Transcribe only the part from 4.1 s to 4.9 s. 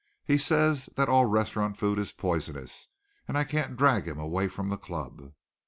away from the